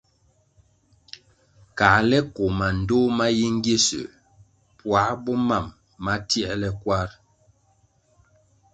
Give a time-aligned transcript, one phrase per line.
[1.77, 4.09] Káhle koh mandtoh ma yi ngisuer
[4.77, 5.65] puáh bo mam
[6.03, 7.09] ma tierle kwar.